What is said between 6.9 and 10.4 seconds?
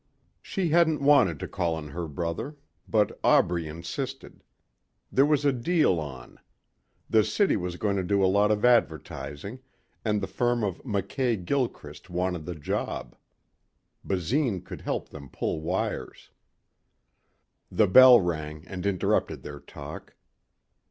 The city was going to do a lot of advertising and the